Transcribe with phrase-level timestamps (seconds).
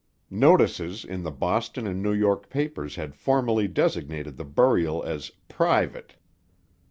[0.33, 6.15] Notices in the Boston and New York papers had formally designated the burial as "Private".